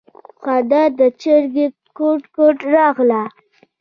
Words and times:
خندا 0.41 0.83
د 0.99 1.01
چرگې 1.21 1.65
کوټ 1.97 2.21
کوټ 2.35 2.57
راغله. 2.75 3.21